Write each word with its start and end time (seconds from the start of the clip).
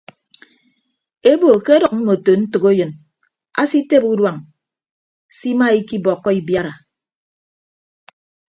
Ebo 1.31 1.49
ke 1.65 1.71
adʌk 1.77 1.93
mmoto 1.97 2.31
ntәkeyịn 2.39 2.91
asitebe 3.61 4.07
uduañ 4.13 4.37
simaikibọkọ 5.37 6.29
ibiara. 6.39 6.73